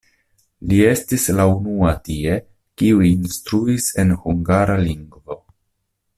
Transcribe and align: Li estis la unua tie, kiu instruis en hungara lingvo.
Li 0.69 0.77
estis 0.91 1.25
la 1.39 1.45
unua 1.57 1.91
tie, 2.07 2.39
kiu 2.83 3.05
instruis 3.11 3.91
en 4.05 4.17
hungara 4.25 4.79
lingvo. 4.89 5.39